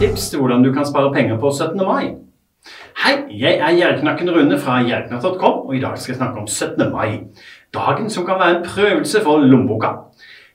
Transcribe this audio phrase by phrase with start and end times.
[0.00, 1.76] sparetips til hvordan du kan spare penger på 17.
[1.76, 2.04] mai.
[3.04, 6.92] Hei, jeg er Gjerknakken Rune fra gjerknatt.com, og i dag skal jeg snakke om 17.
[6.92, 7.20] mai.
[7.74, 9.90] Dagen som kan være en prøvelse for lommeboka.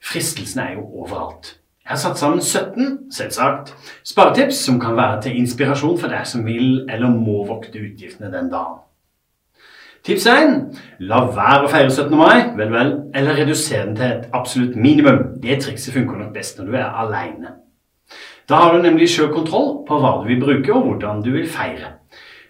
[0.04, 1.60] Fristelsene er jo overalt.
[1.84, 6.46] Jeg har satt sammen 17, selvsagt, sparetips som kan være til inspirasjon for deg som
[6.46, 8.80] vil eller må vokte utgiftene den dagen.
[10.06, 10.56] Tips 1.
[11.06, 12.18] La være å feire 17.
[12.18, 15.22] mai, vel, vel, eller redusere den til et absolutt minimum.
[15.44, 17.54] Det trikset funker nok best når du er alene.
[18.50, 21.48] Da har du nemlig sjøl kontroll på hva du vil bruke og hvordan du vil
[21.50, 21.96] feire.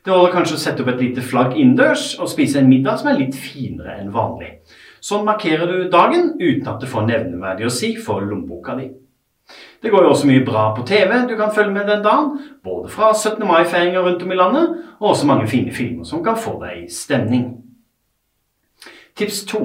[0.05, 3.09] Det holder kanskje å sette opp et lite flagg innendørs og spise en middag som
[3.09, 4.51] er litt finere enn vanlig.
[5.01, 8.89] Sånn markerer du dagen uten at det får nevneverdig å si for lommeboka di.
[9.81, 12.89] Det går jo også mye bra på TV du kan følge med den dagen, både
[12.89, 13.45] fra 17.
[13.45, 16.89] mai-feiringer rundt om i landet, og også mange fine filmer som kan få deg i
[16.89, 17.51] stemning.
[19.15, 19.61] Tips 2.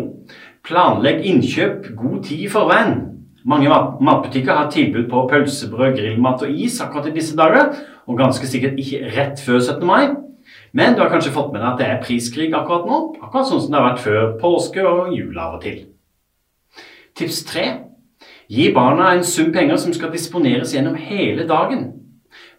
[0.65, 2.99] Planlegg innkjøp god tid i forveien.
[3.45, 3.69] Mange
[4.01, 7.71] matbutikker har tilbud på pølsebrød, grillmat og is akkurat i disse dager,
[8.07, 9.87] og ganske sikkert ikke rett før 17.
[9.87, 10.11] mai.
[10.73, 13.63] Men du har kanskje fått med deg at det er priskrig akkurat nå, akkurat sånn
[13.65, 15.81] som det har vært før påske og jul av og til.
[17.17, 17.65] Tips 3.
[18.51, 21.87] Gi barna en sum penger som skal disponeres gjennom hele dagen.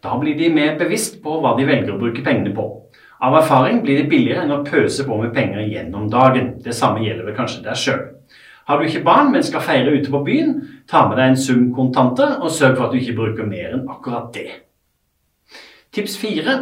[0.01, 2.67] Da blir de mer bevisst på hva de velger å bruke pengene på.
[3.21, 6.55] Av erfaring blir det billigere enn å pøse på med penger gjennom dagen.
[6.63, 8.01] Det samme gjelder vel kanskje deg sjøl.
[8.67, 10.57] Har du ikke barn, men skal feire ute på byen,
[10.89, 13.87] ta med deg en sum kontanter, og sørg for at du ikke bruker mer enn
[13.89, 14.49] akkurat det.
[15.91, 16.57] Tips fire.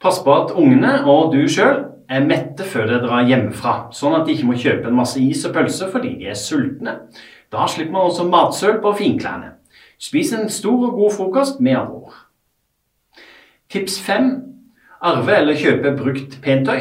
[0.00, 4.26] Pass på at ungene og du sjøl er mette før dere drar hjemmefra, sånn at
[4.26, 6.96] de ikke må kjøpe en masse is og pølser fordi de er sultne.
[7.50, 9.56] Da slipper man også matsøl på finklærne.
[10.00, 12.14] Spis en stor og god frokost med andre.
[13.70, 14.30] Tips fem.
[15.00, 16.80] Arve eller kjøpe brukt pentøy.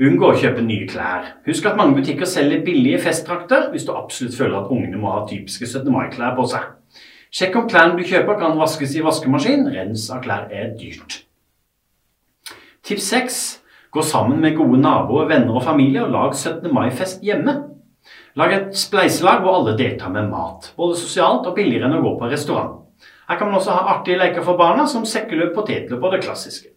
[0.00, 1.26] Unngå å kjøpe nye klær.
[1.44, 5.26] Husk at mange butikker selger billige festdrakter hvis du absolutt føler at ungene må ha
[5.28, 5.90] typiske 17.
[5.92, 6.70] mai-klær på seg.
[7.28, 9.68] Sjekk om klærne du kjøper kan vaskes i vaskemaskin.
[9.74, 11.20] Rens av klær er dyrt.
[12.80, 13.38] Tips 6.
[13.92, 16.72] Gå sammen med gode naboer, venner og familie og lag 17.
[16.72, 17.58] mai-fest hjemme.
[18.40, 20.72] Lag et spleiselag hvor alle deltar med mat.
[20.80, 22.78] Både sosialt og billigere enn å gå på restaurant.
[23.28, 26.72] Her kan man også ha artige leker for barna, som sekkeløp, potetløp og det klassiske.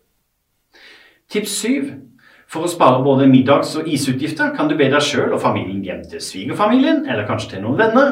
[1.31, 1.93] Tips 7.
[2.53, 6.03] For å spare både middags- og isutgifter kan du be deg sjøl og familien hjem
[6.05, 8.11] til svigerfamilien, eller kanskje til noen venner.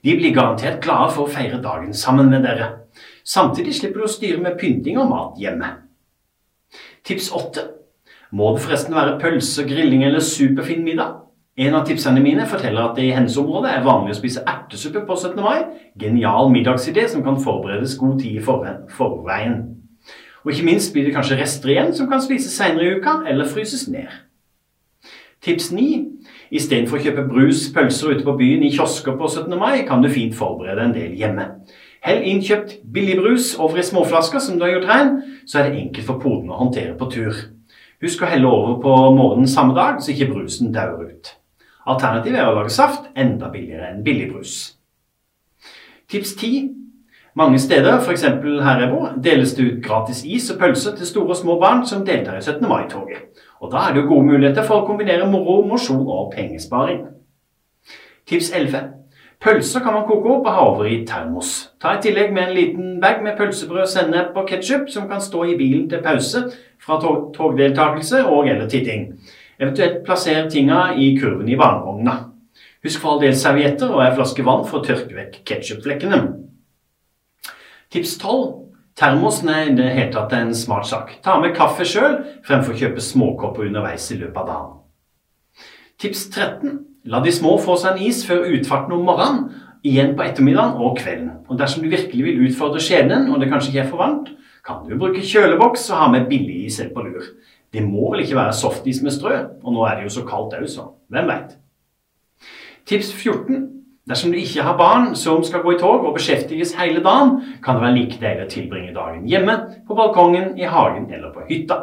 [0.00, 2.70] De blir garantert glade for å feire dagen sammen med dere.
[3.22, 5.68] Samtidig slipper du å styre med pynting og mat hjemme.
[7.04, 7.66] Tips 8.
[8.32, 11.18] Må det forresten være pølse, grilling eller superfin middag?
[11.60, 15.04] En av tipsene mine forteller at det i hennes område er vanlig å spise ertesuppe
[15.04, 15.36] på 17.
[15.44, 15.66] mai.
[16.00, 18.44] Genial middagsidé som kan forberedes god tid i
[18.96, 19.81] forveien.
[20.42, 23.48] Og ikke minst blir det kanskje rester igjen som kan spises senere i uka, eller
[23.48, 24.10] fryses ned.
[25.42, 25.86] Tips 9.
[26.54, 29.54] Istedenfor å kjøpe brus, pølser ute på byen i kiosker på 17.
[29.58, 31.48] mai, kan du fint forberede en del hjemme.
[32.02, 35.12] Hell innkjøpt billigbrus over i småflasker som du har gjort rein,
[35.46, 37.38] så er det enkelt for poden å håndtere på tur.
[38.02, 41.32] Husk å helle over på morgenen samme dag, så ikke brusen dauer ut.
[41.86, 44.56] Alternativet er å lage saft, enda billigere enn billigbrus.
[46.10, 46.81] Tips 10.
[47.34, 48.22] Mange steder, f.eks.
[48.22, 51.86] her jeg bor, deles det ut gratis is og pølser til store og små barn
[51.88, 52.68] som deltar i 17.
[52.68, 53.22] mai-toget.
[53.60, 57.06] Og da er det jo gode muligheter for å kombinere moro, mosjon og pengesparing.
[58.28, 58.82] Tips 11.
[59.42, 61.54] Pølser kan man koke opp og ha over i termos.
[61.80, 65.48] Ta i tillegg med en liten bag med pølsebrød, sennep og ketsjup som kan stå
[65.48, 66.44] i bilen til pause
[66.84, 69.08] fra tog togdeltakelse og eller titting.
[69.58, 72.20] Eventuelt plasser tinga i kurven i barnevogna.
[72.84, 76.24] Husk for all del servietter og ei flaske vann for å tørke vekk ketsjupflekkene.
[77.92, 78.52] Tips 12.
[78.96, 81.10] Termosen er i det hele tatt en smart sak.
[81.24, 84.70] Ta med kaffe sjøl fremfor å kjøpe småkopper underveis i løpet av dagen.
[86.00, 86.78] Tips 13.
[87.12, 89.42] La de små få seg en is før utfarten om morgenen,
[89.84, 91.34] igjen på ettermiddagen og kvelden.
[91.50, 94.32] Og dersom du virkelig vil utfordre skjebnen, og det kanskje ikke er for varmt,
[94.64, 97.28] kan du bruke kjøleboks og ha med billig is på lur.
[97.72, 100.56] Det må vel ikke være softis med strø, og nå er det jo så kaldt
[100.56, 101.58] òg, så hvem veit.
[102.88, 103.81] Tips 14.
[104.08, 107.78] Dersom du ikke har barn som skal gå i tog og beskjeftiges hele dagen, kan
[107.78, 109.54] det være like deilig å tilbringe dagen hjemme,
[109.86, 111.78] på balkongen, i hagen eller på hytta.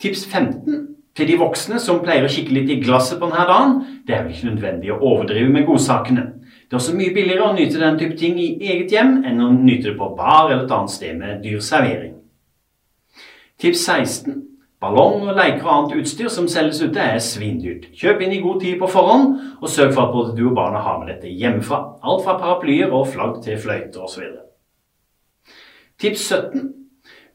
[0.00, 0.86] Tips 15
[1.18, 3.78] til de voksne som pleier å kikke litt i glasset på denne dagen.
[4.06, 6.24] Det er vel ikke nødvendig å overdrive med godsakene.
[6.68, 9.50] Det er også mye billigere å nyte den type ting i eget hjem enn å
[9.52, 12.14] nyte det på bar eller et annet sted med dyr servering.
[13.58, 14.36] Tips 16.
[14.78, 17.88] Ballong og leker og annet utstyr som selges ute, er svindyrt.
[17.98, 20.82] Kjøp inn i god tid på forhånd, og sørg for at både du og barna
[20.84, 21.80] har med dette hjemmefra.
[22.06, 24.28] Alt fra paraplyer og flagg til fløyter osv.
[25.98, 26.68] Tips 17.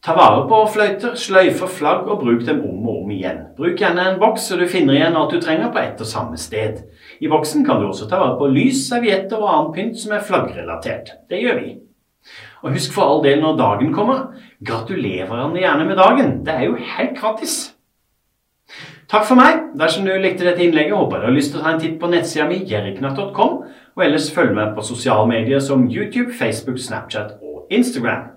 [0.03, 3.45] Ta vare på fløyter, sløyfer, flagg og bruk dem om og om igjen.
[3.55, 6.39] Bruk gjerne en boks så du finner igjen alt du trenger på ett og samme
[6.39, 6.81] sted.
[7.23, 10.23] I boksen kan du også ta vare på lys, servietter og annen pynt som er
[10.27, 11.17] flaggrelatert.
[11.31, 11.73] Det gjør vi.
[12.63, 14.33] Og husk for all del når dagen kommer,
[14.65, 16.35] gratulerer hverandre gjerne med dagen.
[16.45, 17.55] Det er jo helt gratis.
[19.11, 19.59] Takk for meg.
[19.77, 22.09] Dersom du likte dette innlegget, håper du har lyst til å ta en titt på
[22.09, 23.57] nettsida mi jeriknatt.com,
[23.93, 28.32] og ellers følg med på sosiale medier som YouTube, Facebook, Snapchat og Instagram.